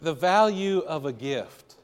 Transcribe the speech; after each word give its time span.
The 0.00 0.14
value 0.14 0.78
of 0.80 1.06
a 1.06 1.12
gift. 1.12 1.76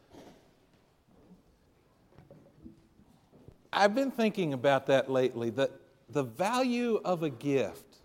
I've 3.73 3.95
been 3.95 4.13
thinking 4.13 4.53
about 4.53 4.87
that 4.87 5.11
lately, 5.11 5.51
that 5.51 5.73
the 6.09 6.23
value 6.23 7.01
of 7.05 7.23
a 7.25 7.31
gift. 7.31 7.97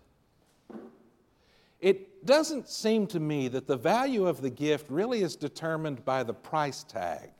It 1.80 2.26
doesn't 2.26 2.68
seem 2.68 3.06
to 3.08 3.20
me 3.20 3.48
that 3.48 3.66
the 3.66 3.76
value 3.76 4.26
of 4.26 4.42
the 4.42 4.50
gift 4.50 4.90
really 4.90 5.22
is 5.22 5.36
determined 5.36 6.04
by 6.04 6.24
the 6.24 6.34
price 6.34 6.82
tag. 6.82 7.30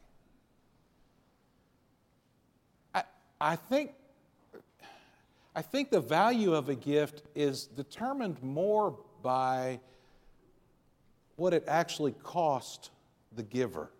I, 2.94 3.02
I, 3.40 3.56
think, 3.56 3.92
I 5.54 5.60
think 5.60 5.90
the 5.90 6.00
value 6.00 6.54
of 6.54 6.68
a 6.68 6.74
gift 6.74 7.22
is 7.34 7.66
determined 7.66 8.42
more 8.42 8.96
by 9.22 9.80
what 11.40 11.54
it 11.54 11.64
actually 11.66 12.12
cost 12.22 12.90
the 13.34 13.42
giver. 13.42 13.90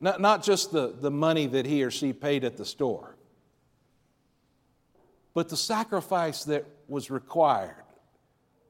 Not, 0.00 0.22
not 0.22 0.42
just 0.42 0.72
the, 0.72 0.94
the 0.98 1.10
money 1.10 1.46
that 1.48 1.66
he 1.66 1.84
or 1.84 1.90
she 1.90 2.14
paid 2.14 2.44
at 2.44 2.56
the 2.56 2.64
store, 2.64 3.14
but 5.34 5.50
the 5.50 5.56
sacrifice 5.56 6.44
that 6.44 6.64
was 6.88 7.10
required. 7.10 7.74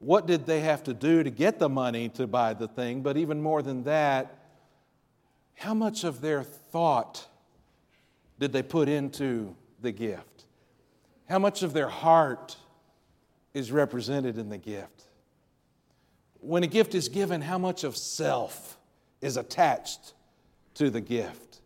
What 0.01 0.27
did 0.27 0.47
they 0.47 0.61
have 0.61 0.83
to 0.85 0.95
do 0.95 1.23
to 1.23 1.31
get 1.31 1.61
the 1.61 1.69
money 1.69 2.09
to 2.09 2.27
buy 2.27 2.55
the 2.55 2.67
thing? 2.67 3.03
But 3.03 3.17
even 3.17 3.41
more 3.41 3.63
than 3.63 3.85
that, 3.85 4.37
how 5.55 5.75
much 5.75 6.03
of 6.03 6.21
their 6.21 6.43
thought 6.43 7.29
did 8.41 8.53
they 8.53 8.65
put 8.65 8.89
into 8.89 9.55
the 9.81 9.93
gift? 9.93 10.47
How 11.29 11.39
much 11.39 11.63
of 11.63 11.73
their 11.73 11.89
heart 11.89 12.57
is 13.55 13.71
represented 13.71 14.39
in 14.39 14.49
the 14.49 14.59
gift? 14.59 15.05
When 16.41 16.63
a 16.63 16.67
gift 16.67 16.95
is 16.95 17.09
given, 17.09 17.43
how 17.43 17.59
much 17.59 17.85
of 17.85 17.97
self 17.97 18.79
is 19.21 19.37
attached 19.37 20.15
to 20.75 20.91
the 20.91 21.01
gift? 21.01 21.61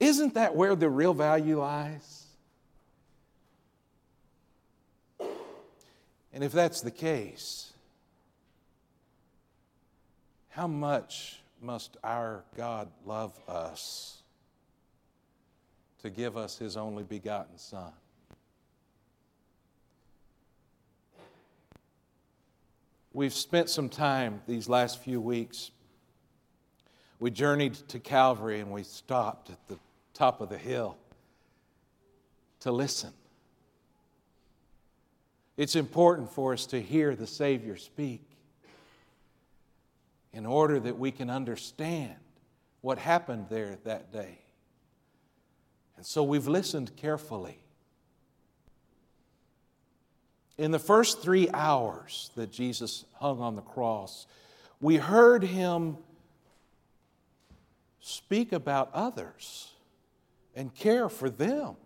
Isn't 0.00 0.34
that 0.34 0.54
where 0.54 0.74
the 0.74 0.90
real 0.90 1.14
value 1.14 1.60
lies? 1.60 2.24
And 6.32 6.44
if 6.44 6.52
that's 6.52 6.82
the 6.82 6.90
case, 6.90 7.72
how 10.50 10.66
much 10.66 11.40
must 11.62 11.96
our 12.04 12.44
God 12.56 12.88
love 13.06 13.38
us 13.48 14.22
to 16.02 16.10
give 16.10 16.36
us 16.36 16.58
His 16.58 16.76
only 16.76 17.04
begotten 17.04 17.56
Son? 17.56 17.92
We've 23.16 23.32
spent 23.32 23.70
some 23.70 23.88
time 23.88 24.42
these 24.46 24.68
last 24.68 25.02
few 25.02 25.22
weeks. 25.22 25.70
We 27.18 27.30
journeyed 27.30 27.72
to 27.88 27.98
Calvary 27.98 28.60
and 28.60 28.70
we 28.70 28.82
stopped 28.82 29.48
at 29.48 29.68
the 29.68 29.78
top 30.12 30.42
of 30.42 30.50
the 30.50 30.58
hill 30.58 30.98
to 32.60 32.70
listen. 32.70 33.14
It's 35.56 35.76
important 35.76 36.30
for 36.30 36.52
us 36.52 36.66
to 36.66 36.82
hear 36.82 37.16
the 37.16 37.26
Savior 37.26 37.78
speak 37.78 38.20
in 40.34 40.44
order 40.44 40.78
that 40.78 40.98
we 40.98 41.10
can 41.10 41.30
understand 41.30 42.16
what 42.82 42.98
happened 42.98 43.46
there 43.48 43.78
that 43.84 44.12
day. 44.12 44.40
And 45.96 46.04
so 46.04 46.22
we've 46.22 46.48
listened 46.48 46.94
carefully. 46.96 47.60
In 50.58 50.70
the 50.70 50.78
first 50.78 51.20
three 51.20 51.50
hours 51.52 52.30
that 52.34 52.50
Jesus 52.50 53.04
hung 53.14 53.40
on 53.40 53.56
the 53.56 53.62
cross, 53.62 54.26
we 54.80 54.96
heard 54.96 55.42
him 55.42 55.98
speak 58.00 58.52
about 58.52 58.90
others 58.94 59.70
and 60.54 60.74
care 60.74 61.08
for 61.08 61.28
them. 61.28 61.76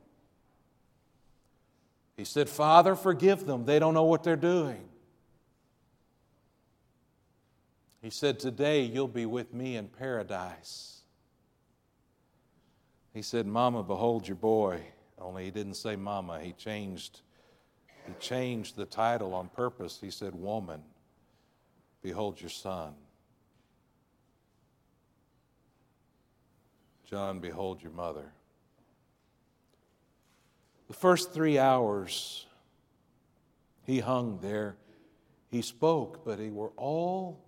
He 2.16 2.24
said, 2.24 2.48
Father, 2.48 2.94
forgive 2.94 3.46
them. 3.46 3.64
They 3.64 3.78
don't 3.78 3.94
know 3.94 4.04
what 4.04 4.22
they're 4.22 4.36
doing. 4.36 4.86
He 8.02 8.10
said, 8.10 8.38
Today 8.38 8.82
you'll 8.82 9.08
be 9.08 9.26
with 9.26 9.52
me 9.52 9.76
in 9.76 9.88
paradise. 9.88 11.00
He 13.12 13.22
said, 13.22 13.46
Mama, 13.46 13.82
behold 13.82 14.28
your 14.28 14.36
boy. 14.36 14.80
Only 15.18 15.44
he 15.44 15.50
didn't 15.50 15.74
say 15.74 15.96
mama, 15.96 16.40
he 16.40 16.52
changed 16.52 17.20
he 18.06 18.12
changed 18.18 18.76
the 18.76 18.86
title 18.86 19.34
on 19.34 19.48
purpose. 19.48 19.98
He 20.00 20.10
said, 20.10 20.34
Woman, 20.34 20.82
behold 22.02 22.40
your 22.40 22.50
son. 22.50 22.94
John, 27.08 27.40
behold 27.40 27.82
your 27.82 27.92
mother. 27.92 28.32
The 30.88 30.94
first 30.94 31.32
three 31.32 31.58
hours 31.58 32.46
he 33.84 33.98
hung 33.98 34.38
there, 34.40 34.76
he 35.50 35.62
spoke, 35.62 36.24
but 36.24 36.38
he 36.38 36.50
were 36.50 36.70
all, 36.76 37.40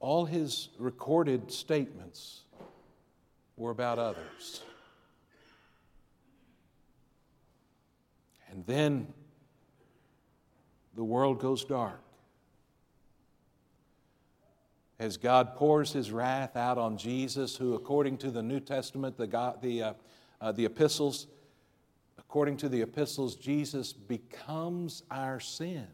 all 0.00 0.24
his 0.24 0.70
recorded 0.78 1.52
statements 1.52 2.42
were 3.56 3.70
about 3.70 3.98
others. 3.98 4.62
And 8.58 8.66
then 8.66 9.06
the 10.96 11.04
world 11.04 11.38
goes 11.38 11.64
dark. 11.64 12.02
As 14.98 15.16
God 15.16 15.54
pours 15.54 15.92
his 15.92 16.10
wrath 16.10 16.56
out 16.56 16.76
on 16.76 16.98
Jesus, 16.98 17.54
who, 17.54 17.74
according 17.74 18.16
to 18.18 18.32
the 18.32 18.42
New 18.42 18.58
Testament, 18.58 19.16
the, 19.16 19.28
God, 19.28 19.62
the, 19.62 19.80
uh, 19.80 19.92
uh, 20.40 20.50
the 20.50 20.64
epistles, 20.64 21.28
according 22.18 22.56
to 22.56 22.68
the 22.68 22.82
epistles, 22.82 23.36
Jesus 23.36 23.92
becomes 23.92 25.04
our 25.08 25.38
sin. 25.38 25.86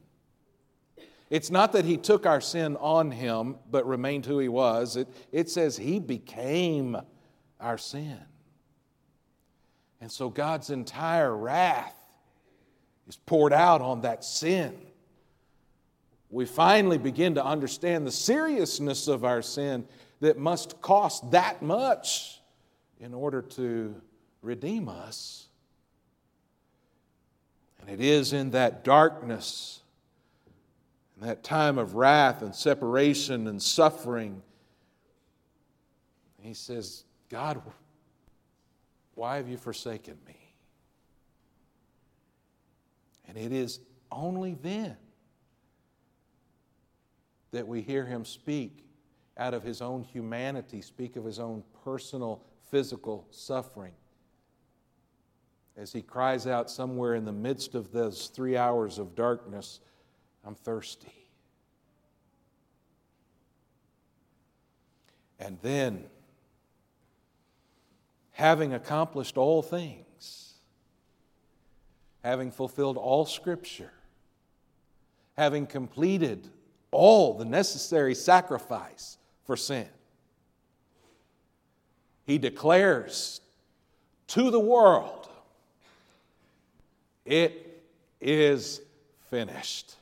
It's 1.28 1.50
not 1.50 1.72
that 1.72 1.84
he 1.84 1.98
took 1.98 2.24
our 2.24 2.40
sin 2.40 2.78
on 2.78 3.10
him 3.10 3.56
but 3.70 3.86
remained 3.86 4.24
who 4.24 4.38
he 4.38 4.48
was. 4.48 4.96
It, 4.96 5.08
it 5.32 5.50
says 5.50 5.76
he 5.76 6.00
became 6.00 6.96
our 7.60 7.76
sin. 7.76 8.20
And 10.00 10.10
so 10.10 10.30
God's 10.30 10.70
entire 10.70 11.36
wrath 11.36 12.00
is 13.08 13.16
poured 13.16 13.52
out 13.52 13.80
on 13.80 14.02
that 14.02 14.24
sin. 14.24 14.74
We 16.30 16.46
finally 16.46 16.98
begin 16.98 17.36
to 17.36 17.44
understand 17.44 18.06
the 18.06 18.12
seriousness 18.12 19.08
of 19.08 19.24
our 19.24 19.42
sin 19.42 19.86
that 20.20 20.38
must 20.38 20.80
cost 20.80 21.30
that 21.30 21.62
much 21.62 22.40
in 22.98 23.14
order 23.14 23.42
to 23.42 23.94
redeem 24.42 24.88
us. 24.88 25.46
And 27.80 27.90
it 27.90 28.04
is 28.04 28.32
in 28.32 28.50
that 28.52 28.82
darkness, 28.82 29.80
in 31.20 31.26
that 31.26 31.44
time 31.44 31.78
of 31.78 31.94
wrath 31.94 32.42
and 32.42 32.54
separation 32.54 33.46
and 33.46 33.62
suffering, 33.62 34.42
he 36.40 36.54
says, 36.54 37.04
God, 37.30 37.62
why 39.14 39.36
have 39.36 39.48
you 39.48 39.56
forsaken 39.56 40.16
me? 40.26 40.43
And 43.34 43.44
it 43.44 43.52
is 43.52 43.80
only 44.12 44.54
then 44.62 44.96
that 47.50 47.66
we 47.66 47.82
hear 47.82 48.04
him 48.04 48.24
speak 48.24 48.84
out 49.36 49.54
of 49.54 49.62
his 49.62 49.82
own 49.82 50.02
humanity, 50.02 50.80
speak 50.80 51.16
of 51.16 51.24
his 51.24 51.38
own 51.38 51.64
personal 51.84 52.42
physical 52.70 53.26
suffering. 53.30 53.92
As 55.76 55.92
he 55.92 56.02
cries 56.02 56.46
out 56.46 56.70
somewhere 56.70 57.16
in 57.16 57.24
the 57.24 57.32
midst 57.32 57.74
of 57.74 57.90
those 57.90 58.28
three 58.28 58.56
hours 58.56 58.98
of 58.98 59.16
darkness, 59.16 59.80
I'm 60.44 60.54
thirsty. 60.54 61.12
And 65.40 65.58
then, 65.62 66.04
having 68.30 68.72
accomplished 68.72 69.36
all 69.36 69.62
things, 69.62 70.04
having 72.24 72.50
fulfilled 72.50 72.96
all 72.96 73.26
Scripture, 73.26 73.92
having 75.36 75.66
completed 75.66 76.48
all 76.90 77.34
the 77.34 77.44
necessary 77.44 78.14
sacrifice 78.14 79.18
for 79.44 79.58
sin, 79.58 79.86
he 82.24 82.38
declares 82.38 83.42
to 84.28 84.50
the 84.50 84.58
world, 84.58 85.28
It 87.26 87.84
is 88.22 88.80
finished. 89.28 89.96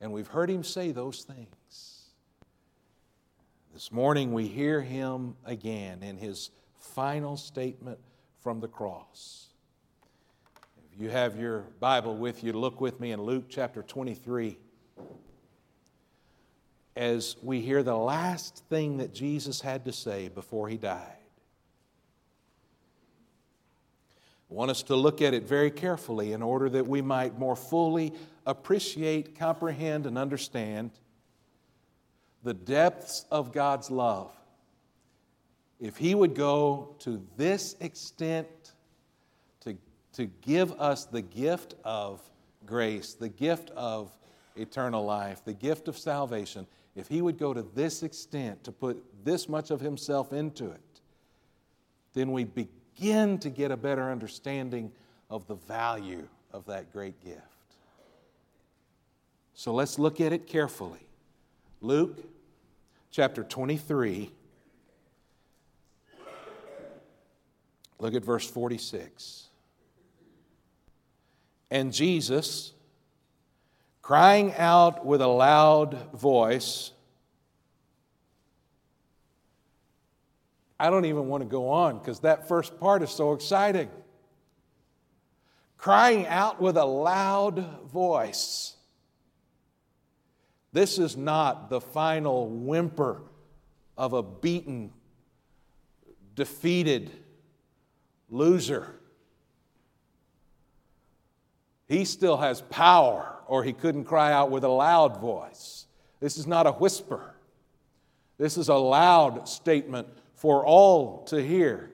And 0.00 0.12
we've 0.12 0.28
heard 0.28 0.48
him 0.48 0.62
say 0.62 0.92
those 0.92 1.24
things. 1.24 2.02
This 3.72 3.90
morning 3.90 4.32
we 4.32 4.46
hear 4.46 4.80
him 4.80 5.34
again 5.44 6.04
in 6.04 6.18
his 6.18 6.50
final 6.78 7.36
statement 7.36 7.98
from 8.44 8.60
the 8.60 8.68
cross. 8.68 9.46
If 10.92 11.00
you 11.00 11.08
have 11.08 11.40
your 11.40 11.60
Bible 11.80 12.14
with 12.14 12.44
you, 12.44 12.52
look 12.52 12.78
with 12.78 13.00
me 13.00 13.10
in 13.10 13.22
Luke 13.22 13.46
chapter 13.48 13.82
23. 13.82 14.58
as 16.96 17.36
we 17.42 17.60
hear 17.60 17.82
the 17.82 17.96
last 17.96 18.62
thing 18.68 18.98
that 18.98 19.12
Jesus 19.12 19.60
had 19.60 19.84
to 19.86 19.92
say 19.92 20.28
before 20.28 20.68
he 20.68 20.76
died. 20.76 21.16
I 24.50 24.54
want 24.54 24.70
us 24.70 24.82
to 24.84 24.94
look 24.94 25.20
at 25.20 25.34
it 25.34 25.44
very 25.44 25.70
carefully 25.70 26.32
in 26.32 26.42
order 26.42 26.68
that 26.68 26.86
we 26.86 27.02
might 27.02 27.38
more 27.38 27.56
fully 27.56 28.12
appreciate, 28.46 29.36
comprehend, 29.36 30.06
and 30.06 30.16
understand 30.16 30.92
the 32.44 32.54
depths 32.54 33.24
of 33.30 33.52
God's 33.52 33.90
love. 33.90 34.30
If 35.84 35.98
He 35.98 36.14
would 36.14 36.34
go 36.34 36.96
to 37.00 37.22
this 37.36 37.76
extent 37.78 38.48
to, 39.60 39.76
to 40.14 40.24
give 40.40 40.72
us 40.80 41.04
the 41.04 41.20
gift 41.20 41.74
of 41.84 42.22
grace, 42.64 43.12
the 43.12 43.28
gift 43.28 43.68
of 43.72 44.10
eternal 44.56 45.04
life, 45.04 45.44
the 45.44 45.52
gift 45.52 45.86
of 45.88 45.98
salvation, 45.98 46.66
if 46.96 47.06
He 47.06 47.20
would 47.20 47.36
go 47.36 47.52
to 47.52 47.60
this 47.74 48.02
extent 48.02 48.64
to 48.64 48.72
put 48.72 49.04
this 49.26 49.46
much 49.46 49.70
of 49.70 49.78
Himself 49.82 50.32
into 50.32 50.70
it, 50.70 50.80
then 52.14 52.32
we 52.32 52.44
begin 52.44 53.36
to 53.40 53.50
get 53.50 53.70
a 53.70 53.76
better 53.76 54.10
understanding 54.10 54.90
of 55.28 55.46
the 55.48 55.56
value 55.56 56.26
of 56.54 56.64
that 56.64 56.94
great 56.94 57.22
gift. 57.22 57.42
So 59.52 59.74
let's 59.74 59.98
look 59.98 60.18
at 60.18 60.32
it 60.32 60.46
carefully. 60.46 61.06
Luke 61.82 62.24
chapter 63.10 63.44
23. 63.44 64.30
Look 68.04 68.12
at 68.12 68.22
verse 68.22 68.46
46. 68.46 69.48
And 71.70 71.90
Jesus, 71.90 72.74
crying 74.02 74.52
out 74.58 75.06
with 75.06 75.22
a 75.22 75.26
loud 75.26 76.12
voice, 76.12 76.90
I 80.78 80.90
don't 80.90 81.06
even 81.06 81.28
want 81.28 81.44
to 81.44 81.48
go 81.48 81.70
on 81.70 81.98
because 81.98 82.20
that 82.20 82.46
first 82.46 82.78
part 82.78 83.02
is 83.02 83.08
so 83.08 83.32
exciting. 83.32 83.88
Crying 85.78 86.26
out 86.26 86.60
with 86.60 86.76
a 86.76 86.84
loud 86.84 87.88
voice. 87.90 88.76
This 90.74 90.98
is 90.98 91.16
not 91.16 91.70
the 91.70 91.80
final 91.80 92.50
whimper 92.50 93.22
of 93.96 94.12
a 94.12 94.22
beaten, 94.22 94.92
defeated 96.34 97.23
loser. 98.34 99.00
He 101.86 102.04
still 102.04 102.38
has 102.38 102.62
power, 102.62 103.36
or 103.46 103.62
he 103.62 103.72
couldn't 103.72 104.04
cry 104.04 104.32
out 104.32 104.50
with 104.50 104.64
a 104.64 104.68
loud 104.68 105.20
voice. 105.20 105.86
This 106.20 106.36
is 106.36 106.46
not 106.46 106.66
a 106.66 106.72
whisper. 106.72 107.34
This 108.36 108.58
is 108.58 108.68
a 108.68 108.74
loud 108.74 109.48
statement 109.48 110.08
for 110.34 110.66
all 110.66 111.24
to 111.24 111.42
hear, 111.42 111.90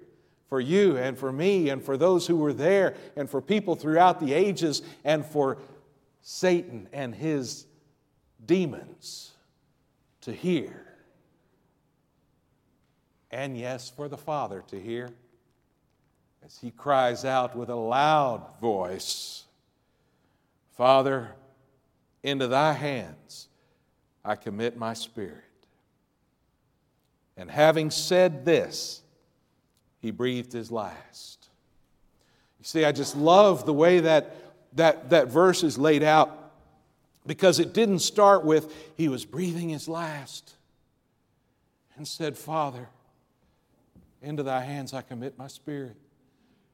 for 0.49 0.61
you 0.61 0.97
and 0.97 1.19
for 1.19 1.31
me 1.31 1.69
and 1.69 1.83
for 1.83 1.97
those 1.97 2.27
who 2.27 2.37
were 2.37 2.55
there 2.55 2.95
and 3.17 3.29
for 3.29 3.43
people 3.43 3.77
throughout 3.77 4.19
the 4.19 4.33
ages 4.33 4.83
and 5.05 5.25
for 5.25 5.59
Satan 6.23 6.89
and 6.93 7.15
his 7.15 7.67
demons 8.47 9.33
to 10.23 10.33
hear. 10.33 10.87
And 13.31 13.57
yes, 13.59 13.91
for 13.91 14.09
the 14.09 14.17
Father 14.17 14.65
to 14.69 14.81
hear 14.81 15.11
as 16.45 16.59
he 16.59 16.71
cries 16.71 17.25
out 17.25 17.57
with 17.57 17.69
a 17.69 17.75
loud 17.75 18.47
voice 18.61 19.45
Father, 20.81 21.29
into 22.23 22.49
thy 22.49 22.73
hands 22.73 23.49
I 24.25 24.35
commit 24.35 24.79
my 24.79 24.95
spirit. 24.95 25.45
And 27.37 27.51
having 27.51 27.91
said 27.91 28.47
this, 28.47 29.03
he 30.01 30.11
breathed 30.11 30.55
his 30.55 30.71
last. 30.71 31.51
You 32.59 32.65
see, 32.65 32.87
I 32.87 32.93
just 32.93 33.15
love 33.15 33.67
the 33.67 33.75
way 33.75 34.01
that 34.01 34.35
that, 34.73 35.11
that 35.11 35.29
verse 35.29 35.63
is 35.63 35.77
laid 35.77 36.03
out 36.03 36.53
because 37.27 37.61
it 37.61 37.75
didn't 37.75 37.99
start 37.99 38.43
with, 38.43 38.75
he 38.97 39.09
was 39.09 39.27
breathing 39.27 39.69
his 39.69 39.87
last 39.87 40.55
and 41.97 42.09
said, 42.09 42.39
Father, 42.39 42.89
into 44.23 44.43
thy 44.43 44.63
hands 44.63 44.95
I 44.95 45.03
commit 45.03 45.37
my 45.37 45.47
spirit. 45.47 45.97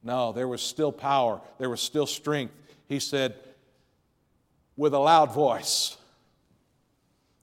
No, 0.06 0.32
there 0.32 0.48
was 0.48 0.62
still 0.62 0.92
power, 0.92 1.40
there 1.58 1.68
was 1.68 1.80
still 1.80 2.06
strength. 2.06 2.54
He 2.88 3.00
said, 3.00 3.34
with 4.76 4.94
a 4.94 4.98
loud 4.98 5.34
voice, 5.34 5.96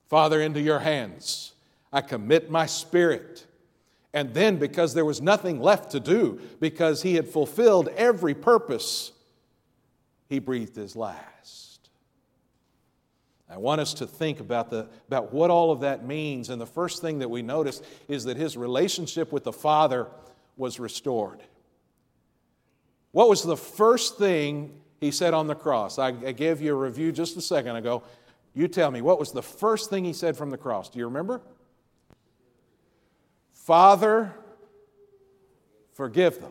Father, 0.08 0.40
into 0.40 0.60
your 0.60 0.78
hands 0.78 1.52
I 1.94 2.00
commit 2.00 2.50
my 2.50 2.66
spirit. 2.66 3.46
And 4.12 4.34
then, 4.34 4.56
because 4.56 4.94
there 4.94 5.04
was 5.04 5.22
nothing 5.22 5.60
left 5.60 5.92
to 5.92 6.00
do, 6.00 6.40
because 6.58 7.02
he 7.02 7.14
had 7.14 7.28
fulfilled 7.28 7.88
every 7.96 8.34
purpose, 8.34 9.12
he 10.28 10.40
breathed 10.40 10.74
his 10.74 10.96
last. 10.96 11.88
I 13.48 13.58
want 13.58 13.80
us 13.80 13.94
to 13.94 14.06
think 14.08 14.40
about, 14.40 14.70
the, 14.70 14.88
about 15.06 15.32
what 15.32 15.50
all 15.50 15.70
of 15.70 15.80
that 15.80 16.04
means. 16.04 16.50
And 16.50 16.60
the 16.60 16.66
first 16.66 17.00
thing 17.00 17.20
that 17.20 17.30
we 17.30 17.42
notice 17.42 17.80
is 18.08 18.24
that 18.24 18.36
his 18.36 18.56
relationship 18.56 19.30
with 19.30 19.44
the 19.44 19.52
Father 19.52 20.08
was 20.56 20.80
restored. 20.80 21.40
What 23.14 23.28
was 23.28 23.44
the 23.44 23.56
first 23.56 24.18
thing 24.18 24.80
he 24.98 25.12
said 25.12 25.34
on 25.34 25.46
the 25.46 25.54
cross? 25.54 26.00
I, 26.00 26.08
I 26.08 26.32
gave 26.32 26.60
you 26.60 26.72
a 26.72 26.76
review 26.76 27.12
just 27.12 27.36
a 27.36 27.40
second 27.40 27.76
ago. 27.76 28.02
You 28.54 28.66
tell 28.66 28.90
me, 28.90 29.02
what 29.02 29.20
was 29.20 29.30
the 29.30 29.40
first 29.40 29.88
thing 29.88 30.04
he 30.04 30.12
said 30.12 30.36
from 30.36 30.50
the 30.50 30.58
cross? 30.58 30.88
Do 30.88 30.98
you 30.98 31.04
remember? 31.04 31.40
Father, 33.52 34.34
forgive 35.92 36.40
them. 36.40 36.50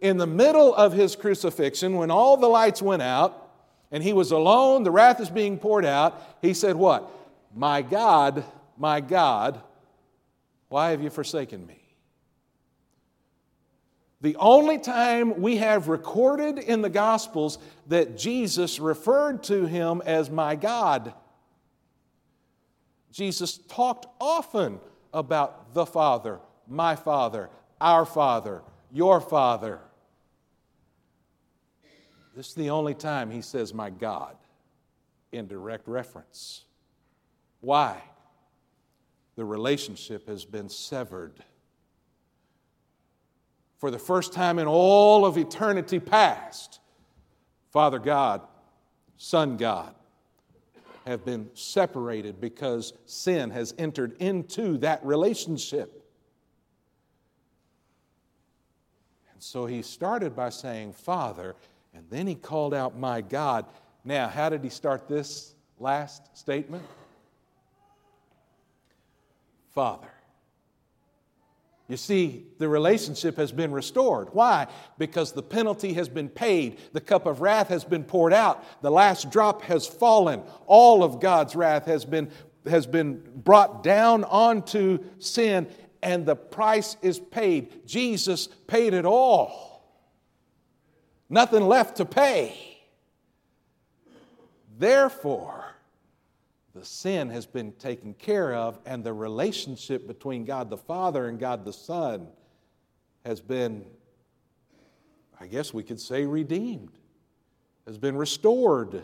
In 0.00 0.16
the 0.16 0.26
middle 0.26 0.74
of 0.74 0.92
his 0.92 1.14
crucifixion, 1.14 1.96
when 1.96 2.10
all 2.10 2.36
the 2.36 2.48
lights 2.48 2.82
went 2.82 3.02
out, 3.02 3.50
and 3.92 4.02
he 4.02 4.12
was 4.12 4.32
alone, 4.32 4.82
the 4.82 4.90
wrath 4.90 5.20
is 5.20 5.30
being 5.30 5.56
poured 5.56 5.84
out. 5.84 6.20
He 6.42 6.52
said, 6.52 6.74
What? 6.74 7.08
My 7.54 7.80
God, 7.80 8.42
my 8.76 9.00
God, 9.00 9.60
why 10.68 10.90
have 10.90 11.00
you 11.00 11.10
forsaken 11.10 11.64
me? 11.64 11.87
The 14.20 14.36
only 14.36 14.78
time 14.78 15.40
we 15.40 15.58
have 15.58 15.88
recorded 15.88 16.58
in 16.58 16.82
the 16.82 16.90
Gospels 16.90 17.58
that 17.86 18.18
Jesus 18.18 18.80
referred 18.80 19.44
to 19.44 19.66
him 19.66 20.02
as 20.04 20.28
my 20.28 20.56
God. 20.56 21.14
Jesus 23.12 23.58
talked 23.68 24.06
often 24.20 24.80
about 25.14 25.72
the 25.72 25.86
Father, 25.86 26.40
my 26.66 26.96
Father, 26.96 27.48
our 27.80 28.04
Father, 28.04 28.62
your 28.90 29.20
Father. 29.20 29.78
This 32.34 32.48
is 32.48 32.54
the 32.54 32.70
only 32.70 32.94
time 32.94 33.30
he 33.30 33.42
says, 33.42 33.72
My 33.72 33.90
God, 33.90 34.36
in 35.32 35.46
direct 35.46 35.88
reference. 35.88 36.64
Why? 37.60 38.02
The 39.36 39.44
relationship 39.44 40.28
has 40.28 40.44
been 40.44 40.68
severed. 40.68 41.42
For 43.78 43.90
the 43.90 43.98
first 43.98 44.32
time 44.32 44.58
in 44.58 44.66
all 44.66 45.24
of 45.24 45.38
eternity 45.38 46.00
past, 46.00 46.80
Father 47.70 47.98
God, 47.98 48.42
Son 49.16 49.56
God, 49.56 49.94
have 51.06 51.24
been 51.24 51.48
separated 51.54 52.40
because 52.40 52.92
sin 53.06 53.50
has 53.50 53.74
entered 53.78 54.16
into 54.20 54.76
that 54.78 55.04
relationship. 55.04 56.04
And 59.32 59.42
so 59.42 59.64
he 59.64 59.82
started 59.82 60.34
by 60.34 60.50
saying, 60.50 60.92
Father, 60.92 61.54
and 61.94 62.04
then 62.10 62.26
he 62.26 62.34
called 62.34 62.74
out, 62.74 62.98
My 62.98 63.20
God. 63.20 63.64
Now, 64.04 64.28
how 64.28 64.48
did 64.48 64.64
he 64.64 64.70
start 64.70 65.08
this 65.08 65.54
last 65.78 66.36
statement? 66.36 66.84
Father. 69.70 70.08
You 71.88 71.96
see, 71.96 72.46
the 72.58 72.68
relationship 72.68 73.36
has 73.38 73.50
been 73.50 73.72
restored. 73.72 74.28
Why? 74.32 74.66
Because 74.98 75.32
the 75.32 75.42
penalty 75.42 75.94
has 75.94 76.08
been 76.08 76.28
paid. 76.28 76.78
The 76.92 77.00
cup 77.00 77.24
of 77.26 77.40
wrath 77.40 77.68
has 77.68 77.82
been 77.82 78.04
poured 78.04 78.34
out. 78.34 78.62
The 78.82 78.90
last 78.90 79.30
drop 79.30 79.62
has 79.62 79.86
fallen. 79.86 80.42
All 80.66 81.02
of 81.02 81.20
God's 81.20 81.56
wrath 81.56 81.86
has 81.86 82.04
been, 82.04 82.30
has 82.66 82.86
been 82.86 83.22
brought 83.34 83.82
down 83.82 84.24
onto 84.24 85.02
sin, 85.18 85.66
and 86.02 86.26
the 86.26 86.36
price 86.36 86.96
is 87.00 87.18
paid. 87.18 87.86
Jesus 87.86 88.48
paid 88.66 88.92
it 88.92 89.06
all 89.06 89.68
nothing 91.28 91.62
left 91.62 91.96
to 91.96 92.04
pay. 92.04 92.56
Therefore, 94.78 95.64
the 96.78 96.84
sin 96.84 97.28
has 97.30 97.44
been 97.44 97.72
taken 97.72 98.14
care 98.14 98.54
of, 98.54 98.78
and 98.86 99.02
the 99.02 99.12
relationship 99.12 100.06
between 100.06 100.44
God 100.44 100.70
the 100.70 100.76
Father 100.76 101.26
and 101.26 101.38
God 101.38 101.64
the 101.64 101.72
Son 101.72 102.28
has 103.24 103.40
been, 103.40 103.84
I 105.40 105.48
guess 105.48 105.74
we 105.74 105.82
could 105.82 105.98
say, 105.98 106.24
redeemed, 106.24 106.92
has 107.84 107.98
been 107.98 108.16
restored. 108.16 109.02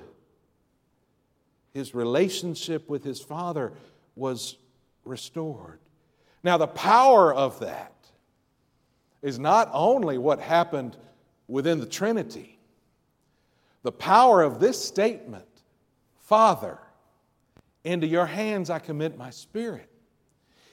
his 1.75 1.95
relationship 1.95 2.89
with 2.89 3.03
his 3.03 3.21
Father 3.21 3.73
was 4.15 4.57
restored. 5.05 5.81
Now, 6.45 6.57
the 6.57 6.69
power 6.69 7.35
of 7.35 7.59
that 7.61 7.93
is 9.21 9.39
not 9.39 9.69
only 9.73 10.17
what 10.17 10.39
happened 10.39 10.97
within 11.49 11.81
the 11.81 11.87
Trinity, 11.87 12.59
the 13.83 13.93
power 13.93 14.43
of 14.43 14.61
this 14.61 14.83
statement, 14.83 15.45
Father, 16.21 16.79
into 17.85 18.07
your 18.07 18.27
hands 18.27 18.71
I 18.71 18.79
commit 18.79 19.17
my 19.17 19.31
spirit, 19.31 19.89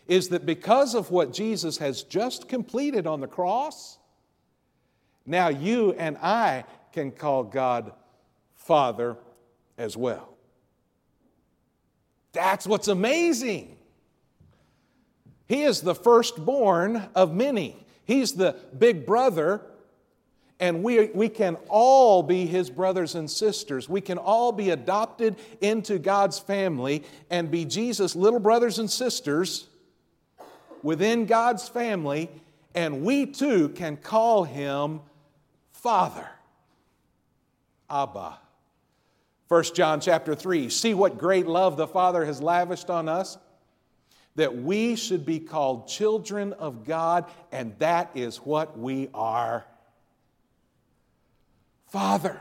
is 0.07 0.29
that 0.29 0.45
because 0.45 0.95
of 0.95 1.11
what 1.11 1.33
Jesus 1.33 1.77
has 1.77 2.03
just 2.03 2.47
completed 2.47 3.05
on 3.05 3.19
the 3.19 3.27
cross, 3.27 3.99
now 5.25 5.49
you 5.49 5.93
and 5.93 6.17
I 6.17 6.65
can 6.93 7.11
call 7.11 7.43
God 7.43 7.93
Father 8.55 9.17
as 9.77 9.95
well. 9.95 10.29
That's 12.33 12.65
what's 12.65 12.87
amazing. 12.87 13.77
He 15.47 15.63
is 15.63 15.81
the 15.81 15.95
firstborn 15.95 17.09
of 17.13 17.33
many. 17.33 17.75
He's 18.05 18.33
the 18.33 18.55
big 18.77 19.05
brother, 19.05 19.61
and 20.61 20.83
we, 20.83 21.07
we 21.07 21.27
can 21.27 21.57
all 21.69 22.21
be 22.21 22.45
his 22.45 22.69
brothers 22.69 23.15
and 23.15 23.29
sisters. 23.29 23.89
We 23.89 23.99
can 23.99 24.19
all 24.19 24.51
be 24.51 24.69
adopted 24.69 25.35
into 25.59 25.97
God's 25.97 26.37
family 26.37 27.03
and 27.31 27.49
be 27.49 27.65
Jesus' 27.65 28.15
little 28.15 28.39
brothers 28.39 28.77
and 28.77 28.89
sisters 28.89 29.67
within 30.83 31.25
God's 31.25 31.67
family, 31.67 32.29
and 32.75 33.01
we 33.03 33.25
too 33.25 33.69
can 33.69 33.97
call 33.97 34.43
him 34.43 35.01
Father. 35.71 36.29
Abba. 37.89 38.37
1 39.47 39.63
John 39.73 39.99
chapter 39.99 40.35
3. 40.35 40.69
See 40.69 40.93
what 40.93 41.17
great 41.17 41.47
love 41.47 41.75
the 41.75 41.87
Father 41.87 42.23
has 42.23 42.39
lavished 42.39 42.91
on 42.91 43.09
us? 43.09 43.37
That 44.35 44.55
we 44.55 44.95
should 44.95 45.25
be 45.25 45.39
called 45.39 45.87
children 45.87 46.53
of 46.53 46.85
God, 46.85 47.25
and 47.51 47.77
that 47.79 48.11
is 48.13 48.37
what 48.37 48.77
we 48.77 49.09
are. 49.13 49.65
Father. 51.91 52.39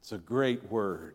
It's 0.00 0.12
a 0.12 0.18
great 0.18 0.70
word. 0.70 1.14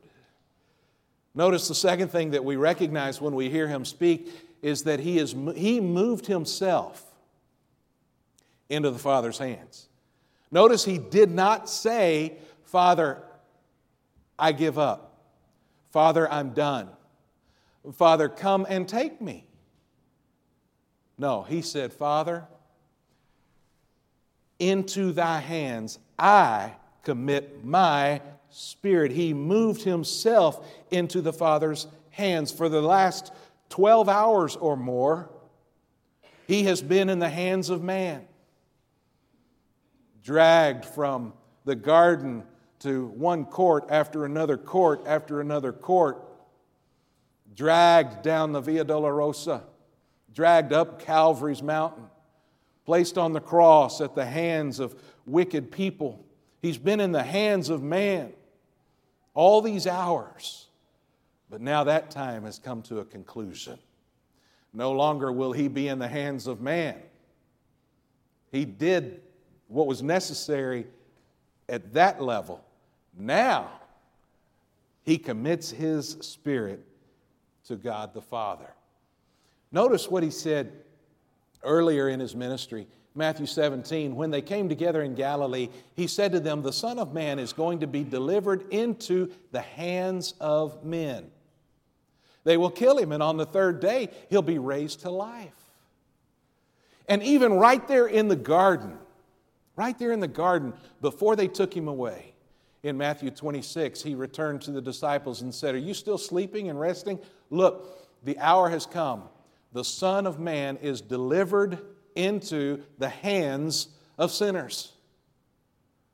Notice 1.35 1.67
the 1.67 1.75
second 1.75 2.07
thing 2.07 2.31
that 2.31 2.43
we 2.43 2.55
recognize 2.55 3.21
when 3.21 3.35
we 3.35 3.51
hear 3.51 3.67
him 3.67 3.85
speak 3.85 4.31
is 4.63 4.81
that 4.83 4.99
he, 4.99 5.19
is, 5.19 5.35
he 5.55 5.79
moved 5.79 6.25
himself 6.25 7.13
into 8.67 8.89
the 8.89 8.97
Father's 8.97 9.37
hands. 9.37 9.87
Notice 10.49 10.85
he 10.85 10.97
did 10.97 11.29
not 11.29 11.69
say, 11.69 12.33
Father, 12.63 13.21
I 14.39 14.53
give 14.53 14.79
up. 14.79 15.21
Father, 15.91 16.31
I'm 16.31 16.49
done. 16.49 16.89
Father, 17.93 18.27
come 18.27 18.65
and 18.67 18.89
take 18.89 19.21
me. 19.21 19.45
No, 21.19 21.43
he 21.43 21.61
said, 21.61 21.93
Father, 21.93 22.47
into 24.59 25.11
thy 25.11 25.39
hands 25.39 25.99
I 26.17 26.73
commit 27.03 27.63
my 27.63 28.21
spirit. 28.49 29.11
He 29.11 29.33
moved 29.33 29.83
himself 29.83 30.65
into 30.91 31.21
the 31.21 31.33
Father's 31.33 31.87
hands. 32.09 32.51
For 32.51 32.69
the 32.69 32.81
last 32.81 33.33
12 33.69 34.07
hours 34.07 34.55
or 34.55 34.77
more, 34.77 35.29
he 36.47 36.63
has 36.63 36.81
been 36.81 37.09
in 37.09 37.19
the 37.19 37.29
hands 37.29 37.69
of 37.69 37.83
man, 37.83 38.25
dragged 40.23 40.85
from 40.85 41.33
the 41.65 41.75
garden 41.75 42.43
to 42.79 43.07
one 43.07 43.45
court 43.45 43.85
after 43.89 44.25
another 44.25 44.57
court 44.57 45.01
after 45.05 45.41
another 45.41 45.73
court, 45.73 46.23
dragged 47.55 48.21
down 48.21 48.51
the 48.51 48.61
Via 48.61 48.85
Dolorosa, 48.85 49.63
dragged 50.33 50.71
up 50.71 51.01
Calvary's 51.01 51.63
mountain, 51.63 52.05
placed 52.85 53.17
on 53.17 53.33
the 53.33 53.39
cross 53.41 54.01
at 54.01 54.15
the 54.15 54.25
hands 54.25 54.79
of 54.79 54.95
wicked 55.25 55.71
people. 55.71 56.23
He's 56.61 56.77
been 56.77 56.99
in 56.99 57.11
the 57.11 57.23
hands 57.23 57.69
of 57.69 57.81
man 57.81 58.33
all 59.33 59.61
these 59.61 59.85
hours. 59.85 60.67
But 61.49 61.61
now 61.61 61.83
that 61.83 62.09
time 62.09 62.43
has 62.45 62.57
come 62.57 62.81
to 62.83 62.99
a 62.99 63.05
conclusion. 63.05 63.77
No 64.73 64.91
longer 64.91 65.31
will 65.31 65.51
he 65.51 65.67
be 65.67 65.87
in 65.87 65.99
the 65.99 66.07
hands 66.07 66.47
of 66.47 66.61
man. 66.61 66.95
He 68.51 68.65
did 68.65 69.21
what 69.67 69.87
was 69.87 70.01
necessary 70.01 70.87
at 71.69 71.93
that 71.93 72.21
level. 72.21 72.63
Now, 73.17 73.69
he 75.03 75.17
commits 75.17 75.69
his 75.69 76.17
spirit 76.21 76.83
to 77.67 77.75
God 77.75 78.13
the 78.13 78.21
Father. 78.21 78.69
Notice 79.71 80.09
what 80.09 80.23
he 80.23 80.31
said 80.31 80.71
earlier 81.63 82.09
in 82.09 82.19
his 82.19 82.35
ministry. 82.35 82.87
Matthew 83.15 83.45
17, 83.45 84.15
when 84.15 84.29
they 84.29 84.41
came 84.41 84.67
together 84.67 85.01
in 85.01 85.15
Galilee, 85.15 85.69
he 85.95 86.05
said 86.05 86.33
to 86.33 86.39
them, 86.39 86.61
The 86.61 86.73
Son 86.73 86.99
of 86.99 87.13
Man 87.13 87.39
is 87.39 87.53
going 87.53 87.79
to 87.79 87.87
be 87.87 88.03
delivered 88.03 88.65
into 88.71 89.31
the 89.51 89.61
hands 89.61 90.33
of 90.41 90.83
men. 90.83 91.31
They 92.43 92.57
will 92.57 92.69
kill 92.69 92.97
him, 92.97 93.11
and 93.11 93.23
on 93.23 93.37
the 93.37 93.45
third 93.45 93.79
day, 93.79 94.09
he'll 94.29 94.41
be 94.41 94.59
raised 94.59 95.01
to 95.01 95.09
life. 95.09 95.53
And 97.07 97.23
even 97.23 97.53
right 97.53 97.87
there 97.87 98.07
in 98.07 98.27
the 98.27 98.35
garden, 98.35 98.97
right 99.75 99.97
there 99.97 100.11
in 100.11 100.19
the 100.19 100.27
garden, 100.27 100.73
before 101.01 101.35
they 101.35 101.47
took 101.47 101.75
him 101.75 101.87
away, 101.87 102.35
in 102.85 102.97
Matthew 102.97 103.31
26, 103.31 104.03
he 104.03 104.13
returned 104.13 104.61
to 104.61 104.71
the 104.71 104.81
disciples 104.81 105.41
and 105.41 105.53
said, 105.53 105.73
Are 105.73 105.79
you 105.79 105.95
still 105.95 106.19
sleeping 106.19 106.69
and 106.69 106.79
resting? 106.79 107.19
Look, 107.49 108.23
the 108.23 108.37
hour 108.37 108.69
has 108.69 108.85
come. 108.85 109.23
The 109.75 109.83
Son 109.83 110.25
of 110.25 110.39
Man 110.39 110.77
is 110.77 111.01
delivered 111.01 111.79
into 112.15 112.81
the 112.97 113.09
hands 113.09 113.89
of 114.17 114.31
sinners. 114.31 114.93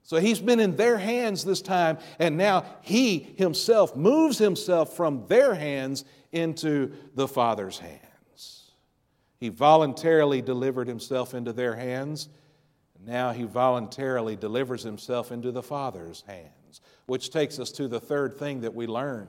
So 0.02 0.18
he's 0.18 0.40
been 0.40 0.60
in 0.60 0.78
their 0.78 0.98
hands 0.98 1.46
this 1.46 1.62
time, 1.62 2.00
and 2.18 2.38
now 2.38 2.66
he 2.82 3.20
himself 3.20 3.96
moves 3.96 4.40
himself 4.40 4.96
from 4.96 5.28
their 5.28 5.54
hands 5.54 6.06
into 6.32 6.94
the 7.14 7.28
Father's 7.28 7.78
hands. 7.78 8.72
He 9.38 9.50
voluntarily 9.50 10.42
delivered 10.42 10.88
himself 10.88 11.36
into 11.36 11.54
their 11.54 11.76
hands. 11.76 12.30
Now 13.06 13.32
he 13.32 13.44
voluntarily 13.44 14.36
delivers 14.36 14.82
himself 14.82 15.32
into 15.32 15.52
the 15.52 15.62
Father's 15.62 16.24
hands, 16.26 16.82
which 17.06 17.30
takes 17.30 17.60
us 17.60 17.70
to 17.74 17.88
the 17.88 18.00
third 18.00 18.40
thing 18.40 18.62
that 18.62 18.74
we 18.74 18.88
learn 18.88 19.28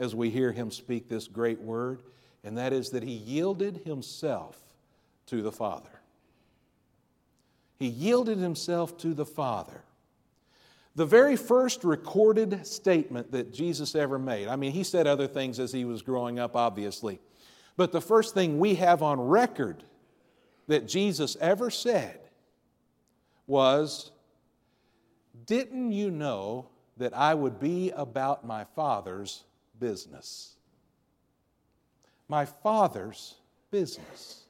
as 0.00 0.16
we 0.16 0.30
hear 0.30 0.50
him 0.50 0.72
speak 0.72 1.08
this 1.08 1.28
great 1.28 1.60
word, 1.60 2.02
and 2.44 2.58
that 2.58 2.72
is 2.72 2.90
that 2.90 3.02
he 3.02 3.12
yielded 3.12 3.82
himself 3.84 4.58
to 5.26 5.42
the 5.42 5.52
Father. 5.52 6.00
He 7.78 7.86
yielded 7.86 8.38
himself 8.38 8.96
to 8.98 9.14
the 9.14 9.26
Father. 9.26 9.82
The 10.94 11.06
very 11.06 11.36
first 11.36 11.84
recorded 11.84 12.66
statement 12.66 13.32
that 13.32 13.52
Jesus 13.52 13.94
ever 13.94 14.18
made, 14.18 14.48
I 14.48 14.56
mean, 14.56 14.72
he 14.72 14.84
said 14.84 15.06
other 15.06 15.26
things 15.26 15.58
as 15.58 15.72
he 15.72 15.84
was 15.84 16.02
growing 16.02 16.38
up, 16.38 16.54
obviously, 16.54 17.18
but 17.76 17.92
the 17.92 18.00
first 18.00 18.34
thing 18.34 18.58
we 18.58 18.74
have 18.74 19.02
on 19.02 19.18
record 19.20 19.82
that 20.66 20.86
Jesus 20.86 21.36
ever 21.40 21.70
said 21.70 22.20
was, 23.46 24.10
Didn't 25.46 25.92
you 25.92 26.10
know 26.10 26.68
that 26.98 27.16
I 27.16 27.34
would 27.34 27.58
be 27.58 27.90
about 27.90 28.46
my 28.46 28.64
Father's 28.76 29.44
business? 29.78 30.56
My 32.32 32.46
Father's 32.46 33.34
business. 33.70 34.44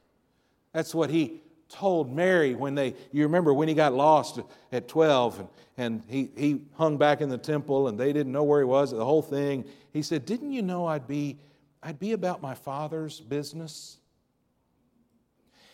That's 0.71 0.95
what 0.95 1.09
he 1.09 1.41
told 1.67 2.09
Mary 2.09 2.55
when 2.55 2.75
they, 2.75 2.95
you 3.11 3.23
remember 3.23 3.53
when 3.53 3.67
he 3.67 3.73
got 3.73 3.91
lost 3.91 4.39
at 4.71 4.87
12 4.87 5.39
and, 5.39 5.49
and 5.77 6.03
he, 6.07 6.29
he 6.37 6.61
hung 6.75 6.95
back 6.97 7.19
in 7.19 7.27
the 7.27 7.37
temple 7.37 7.89
and 7.89 7.99
they 7.99 8.13
didn't 8.13 8.31
know 8.31 8.43
where 8.43 8.61
he 8.61 8.65
was, 8.65 8.91
the 8.91 9.03
whole 9.03 9.21
thing. 9.21 9.65
He 9.91 10.01
said, 10.01 10.25
Didn't 10.25 10.53
you 10.53 10.61
know 10.61 10.85
I'd 10.85 11.07
be, 11.07 11.37
I'd 11.83 11.99
be 11.99 12.13
about 12.13 12.41
my 12.41 12.55
father's 12.55 13.19
business? 13.19 13.97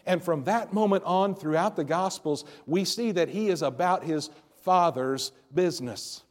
And 0.07 0.23
from 0.23 0.45
that 0.45 0.73
moment 0.73 1.03
on, 1.03 1.35
throughout 1.35 1.75
the 1.75 1.83
Gospels, 1.83 2.43
we 2.65 2.85
see 2.85 3.11
that 3.11 3.29
he 3.29 3.49
is 3.49 3.61
about 3.61 4.03
his 4.03 4.31
father's 4.63 5.31
business. 5.53 6.23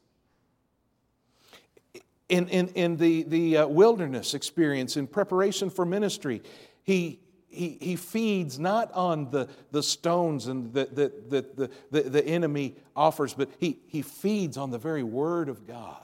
In, 2.28 2.48
in, 2.48 2.68
in 2.68 2.96
the, 2.96 3.22
the 3.22 3.56
uh, 3.58 3.66
wilderness 3.66 4.34
experience, 4.34 4.96
in 4.96 5.06
preparation 5.06 5.70
for 5.70 5.86
ministry, 5.86 6.42
he, 6.82 7.20
he, 7.48 7.78
he 7.80 7.96
feeds 7.96 8.58
not 8.58 8.92
on 8.92 9.30
the, 9.30 9.48
the 9.70 9.82
stones 9.82 10.46
and 10.46 10.72
the, 10.74 10.86
the, 10.92 11.46
the, 11.56 11.70
the, 11.90 12.02
the 12.02 12.24
enemy 12.26 12.76
offers, 12.94 13.32
but 13.32 13.48
he, 13.58 13.78
he 13.86 14.02
feeds 14.02 14.56
on 14.56 14.70
the 14.70 14.78
very 14.78 15.02
word 15.02 15.48
of 15.48 15.66
God. 15.66 16.02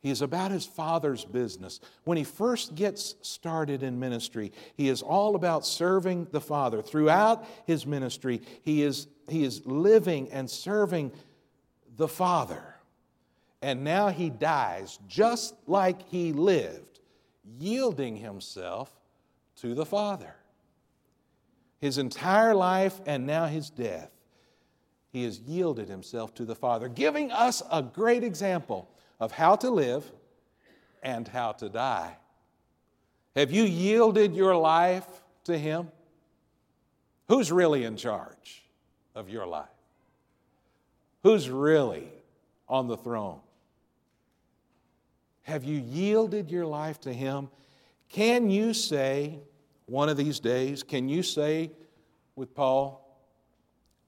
He 0.00 0.10
is 0.10 0.22
about 0.22 0.50
his 0.50 0.64
father's 0.64 1.24
business. 1.26 1.78
When 2.04 2.16
he 2.16 2.24
first 2.24 2.74
gets 2.74 3.16
started 3.20 3.82
in 3.82 4.00
ministry, 4.00 4.52
he 4.74 4.88
is 4.88 5.02
all 5.02 5.34
about 5.34 5.66
serving 5.66 6.28
the 6.30 6.40
Father. 6.40 6.80
Throughout 6.80 7.44
his 7.66 7.84
ministry, 7.84 8.40
he 8.62 8.82
is, 8.82 9.08
he 9.28 9.44
is 9.44 9.66
living 9.66 10.30
and 10.30 10.48
serving 10.48 11.12
the 11.96 12.08
Father. 12.08 12.76
And 13.62 13.84
now 13.84 14.08
he 14.08 14.30
dies 14.30 14.98
just 15.06 15.54
like 15.66 16.08
he 16.08 16.32
lived, 16.32 17.00
yielding 17.58 18.16
himself 18.16 18.90
to 19.56 19.74
the 19.74 19.84
Father. 19.84 20.34
His 21.78 21.98
entire 21.98 22.54
life 22.54 23.00
and 23.06 23.26
now 23.26 23.46
his 23.46 23.70
death, 23.70 24.10
he 25.12 25.24
has 25.24 25.40
yielded 25.40 25.88
himself 25.88 26.34
to 26.34 26.44
the 26.44 26.54
Father, 26.54 26.88
giving 26.88 27.30
us 27.32 27.62
a 27.70 27.82
great 27.82 28.24
example 28.24 28.88
of 29.18 29.32
how 29.32 29.56
to 29.56 29.70
live 29.70 30.10
and 31.02 31.28
how 31.28 31.52
to 31.52 31.68
die. 31.68 32.16
Have 33.36 33.50
you 33.50 33.64
yielded 33.64 34.34
your 34.34 34.56
life 34.56 35.06
to 35.44 35.56
him? 35.56 35.88
Who's 37.28 37.52
really 37.52 37.84
in 37.84 37.96
charge 37.96 38.64
of 39.14 39.28
your 39.28 39.46
life? 39.46 39.68
Who's 41.22 41.50
really 41.50 42.08
on 42.68 42.88
the 42.88 42.96
throne? 42.96 43.40
Have 45.42 45.64
you 45.64 45.78
yielded 45.80 46.50
your 46.50 46.66
life 46.66 47.00
to 47.00 47.12
Him? 47.12 47.48
Can 48.08 48.50
you 48.50 48.74
say, 48.74 49.40
one 49.86 50.08
of 50.08 50.16
these 50.16 50.40
days, 50.40 50.82
can 50.82 51.08
you 51.08 51.22
say 51.22 51.70
with 52.36 52.54
Paul, 52.54 53.06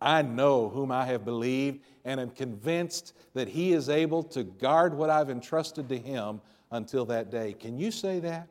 I 0.01 0.23
know 0.23 0.69
whom 0.69 0.91
I 0.91 1.05
have 1.07 1.25
believed 1.25 1.81
and 2.05 2.21
am 2.21 2.31
convinced 2.31 3.15
that 3.35 3.49
He 3.49 3.73
is 3.73 3.89
able 3.89 4.23
to 4.25 4.43
guard 4.43 4.95
what 4.95 5.11
I've 5.11 5.31
entrusted 5.31 5.89
to 5.89 5.99
Him 5.99 6.41
until 6.71 7.05
that 7.07 7.31
day? 7.31 7.53
Can 7.53 7.79
you 7.79 7.91
say 7.91 8.21
that? 8.21 8.49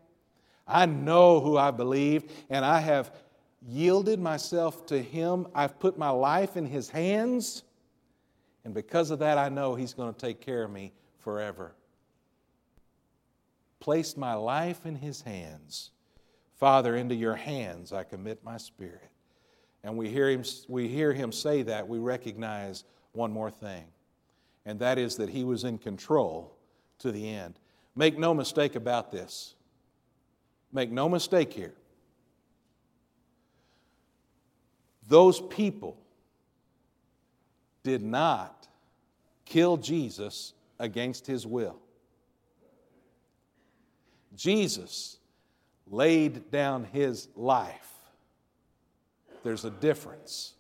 I 0.67 0.85
know 0.85 1.41
who 1.41 1.57
I 1.57 1.71
believed 1.71 2.31
and 2.49 2.63
I 2.63 2.79
have 2.79 3.13
yielded 3.61 4.19
myself 4.19 4.85
to 4.87 5.01
Him. 5.01 5.47
I've 5.53 5.79
put 5.79 5.97
my 5.97 6.09
life 6.09 6.55
in 6.55 6.65
His 6.65 6.89
hands. 6.89 7.63
And 8.63 8.73
because 8.73 9.11
of 9.11 9.19
that, 9.19 9.37
I 9.37 9.49
know 9.49 9.75
He's 9.75 9.93
going 9.93 10.13
to 10.13 10.19
take 10.19 10.39
care 10.39 10.63
of 10.63 10.71
me 10.71 10.93
forever 11.19 11.73
placed 13.81 14.17
my 14.17 14.35
life 14.35 14.85
in 14.85 14.95
his 14.95 15.21
hands. 15.21 15.91
Father, 16.55 16.95
into 16.95 17.15
your 17.15 17.35
hands 17.35 17.91
I 17.91 18.03
commit 18.03 18.45
my 18.45 18.55
spirit. 18.55 19.09
And 19.83 19.97
we 19.97 20.09
hear 20.09 20.29
him, 20.29 20.43
we 20.69 20.87
hear 20.87 21.11
him 21.11 21.33
say 21.33 21.63
that, 21.63 21.87
we 21.87 21.97
recognize 21.97 22.85
one 23.11 23.31
more 23.31 23.51
thing, 23.51 23.83
and 24.65 24.79
that 24.79 24.97
is 24.97 25.17
that 25.17 25.29
he 25.29 25.43
was 25.43 25.63
in 25.63 25.77
control 25.77 26.55
to 26.99 27.11
the 27.11 27.27
end. 27.27 27.59
Make 27.95 28.17
no 28.17 28.33
mistake 28.33 28.75
about 28.75 29.11
this. 29.11 29.55
Make 30.71 30.91
no 30.91 31.09
mistake 31.09 31.51
here. 31.51 31.73
Those 35.07 35.41
people 35.41 35.97
did 37.83 38.03
not 38.03 38.67
kill 39.45 39.75
Jesus 39.75 40.53
against 40.79 41.27
his 41.27 41.45
will. 41.45 41.80
Jesus 44.35 45.17
laid 45.87 46.51
down 46.51 46.85
his 46.85 47.27
life. 47.35 47.89
There's 49.43 49.65
a 49.65 49.71
difference. 49.71 50.53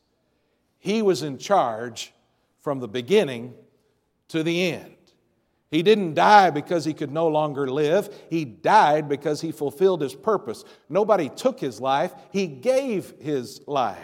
He 0.79 1.01
was 1.01 1.23
in 1.23 1.37
charge 1.37 2.13
from 2.61 2.79
the 2.79 2.87
beginning 2.87 3.53
to 4.29 4.43
the 4.43 4.71
end. 4.71 4.95
He 5.69 5.83
didn't 5.83 6.15
die 6.15 6.49
because 6.49 6.83
he 6.83 6.93
could 6.93 7.11
no 7.11 7.27
longer 7.27 7.69
live. 7.69 8.13
He 8.29 8.43
died 8.43 9.07
because 9.07 9.39
he 9.39 9.51
fulfilled 9.53 10.01
his 10.01 10.13
purpose. 10.13 10.65
Nobody 10.89 11.29
took 11.29 11.59
his 11.59 11.79
life, 11.79 12.13
he 12.31 12.47
gave 12.47 13.13
his 13.21 13.61
life. 13.67 13.97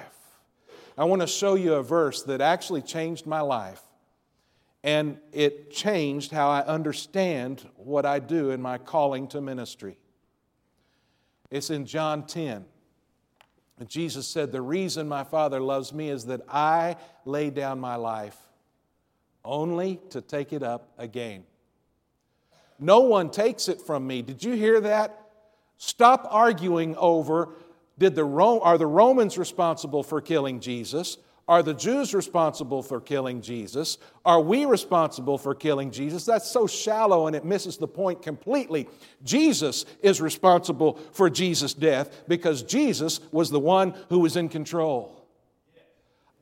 I 0.98 1.04
want 1.04 1.22
to 1.22 1.28
show 1.28 1.56
you 1.56 1.74
a 1.74 1.84
verse 1.84 2.24
that 2.24 2.42
actually 2.42 2.82
changed 2.82 3.28
my 3.28 3.42
life 3.42 3.82
and 4.84 5.18
it 5.32 5.72
changed 5.72 6.32
how 6.32 6.50
I 6.50 6.62
understand 6.66 7.68
what 7.76 8.06
I 8.06 8.20
do 8.20 8.52
in 8.52 8.62
my 8.62 8.78
calling 8.78 9.28
to 9.30 9.42
ministry. 9.42 9.98
It's 11.50 11.70
in 11.70 11.86
John 11.86 12.26
10. 12.26 12.66
Jesus 13.88 14.28
said, 14.28 14.52
The 14.52 14.62
reason 14.62 15.08
my 15.08 15.24
Father 15.24 15.60
loves 15.60 15.94
me 15.94 16.10
is 16.10 16.26
that 16.26 16.42
I 16.50 16.98
lay 17.26 17.50
down 17.50 17.80
my 17.80 17.96
life 17.96 18.38
only 19.46 20.00
to 20.10 20.22
take 20.22 20.52
it 20.52 20.64
up 20.64 20.92
again. 20.98 21.44
No 22.80 23.02
one 23.02 23.30
takes 23.30 23.68
it 23.68 23.82
from 23.82 24.06
me. 24.06 24.22
Did 24.22 24.44
you 24.44 24.54
hear 24.54 24.82
that? 24.82 25.20
Stop 25.78 26.28
arguing 26.30 26.96
over 26.98 27.50
did 27.98 28.14
the 28.14 28.26
are 28.26 28.78
the 28.78 28.86
Romans 28.86 29.38
responsible 29.38 30.04
for 30.04 30.22
killing 30.22 30.60
Jesus? 30.60 31.18
Are 31.48 31.64
the 31.64 31.74
Jews 31.74 32.14
responsible 32.14 32.84
for 32.84 33.00
killing 33.00 33.42
Jesus? 33.42 33.98
Are 34.26 34.42
we 34.42 34.66
responsible 34.66 35.38
for 35.38 35.56
killing 35.56 35.92
Jesus? 35.92 36.26
That's 36.26 36.50
so 36.50 36.68
shallow 36.68 37.28
and 37.28 37.36
it 37.36 37.46
misses 37.46 37.78
the 37.78 37.88
point 37.88 38.22
completely. 38.22 38.90
Jesus 39.24 39.86
is 40.02 40.20
responsible 40.20 41.00
for 41.14 41.30
Jesus' 41.30 41.74
death 41.74 42.24
because 42.28 42.64
Jesus 42.64 43.22
was 43.32 43.50
the 43.50 43.62
one 43.62 43.96
who 44.10 44.20
was 44.20 44.36
in 44.36 44.50
control. 44.50 45.26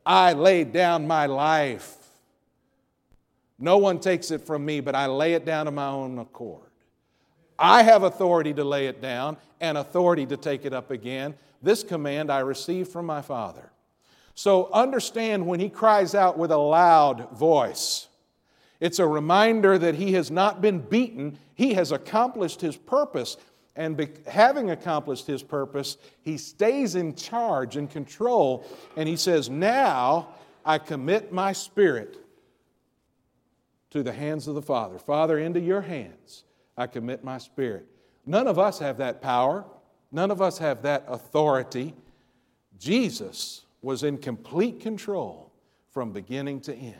I 0.03 0.33
laid 0.33 0.73
down 0.73 1.05
my 1.05 1.27
life. 1.27 1.97
No 3.59 3.77
one 3.77 3.99
takes 3.99 4.31
it 4.31 4.41
from 4.41 4.65
me, 4.65 4.79
but 4.79 4.95
I 4.95 5.05
lay 5.05 5.33
it 5.33 5.45
down 5.45 5.67
of 5.67 5.75
my 5.75 5.87
own 5.87 6.17
accord. 6.17 6.61
I 7.57 7.83
have 7.83 8.03
authority 8.03 8.53
to 8.55 8.63
lay 8.63 8.87
it 8.87 9.01
down 9.01 9.37
and 9.61 9.77
authority 9.77 10.25
to 10.25 10.35
take 10.35 10.65
it 10.65 10.73
up 10.73 10.89
again. 10.91 11.35
This 11.61 11.83
command 11.83 12.31
I 12.31 12.39
received 12.39 12.91
from 12.91 13.05
my 13.05 13.21
Father. 13.21 13.71
So 14.35 14.69
understand 14.71 15.47
when 15.47 15.61
he 15.61 15.69
cries 15.69 16.13
out 16.13 16.37
with 16.37 16.51
a 16.51 16.57
loud 16.57 17.31
voice, 17.31 18.09
it's 18.81 18.99
a 18.99 19.07
reminder 19.07 19.77
that 19.77 19.95
he 19.95 20.13
has 20.13 20.29
not 20.29 20.61
been 20.61 20.79
beaten, 20.79 21.39
he 21.55 21.73
has 21.73 21.93
accomplished 21.93 22.59
his 22.61 22.75
purpose. 22.75 23.37
And 23.77 23.97
be, 23.97 24.09
having 24.25 24.71
accomplished 24.71 25.27
his 25.27 25.43
purpose, 25.43 25.97
he 26.21 26.37
stays 26.37 26.95
in 26.95 27.15
charge 27.15 27.75
and 27.75 27.89
control. 27.89 28.65
And 28.95 29.07
he 29.07 29.17
says, 29.17 29.49
Now 29.49 30.29
I 30.65 30.77
commit 30.77 31.33
my 31.33 31.51
spirit 31.51 32.17
to 33.91 34.03
the 34.03 34.13
hands 34.13 34.47
of 34.47 34.55
the 34.55 34.61
Father. 34.61 34.97
Father, 34.97 35.39
into 35.39 35.59
your 35.59 35.81
hands 35.81 36.43
I 36.77 36.87
commit 36.87 37.23
my 37.23 37.37
spirit. 37.37 37.85
None 38.25 38.47
of 38.47 38.59
us 38.59 38.79
have 38.79 38.97
that 38.97 39.21
power, 39.21 39.65
none 40.11 40.31
of 40.31 40.41
us 40.41 40.57
have 40.57 40.81
that 40.83 41.05
authority. 41.07 41.93
Jesus 42.77 43.64
was 43.85 44.01
in 44.01 44.17
complete 44.17 44.79
control 44.79 45.53
from 45.91 46.11
beginning 46.11 46.59
to 46.59 46.73
end. 46.73 46.95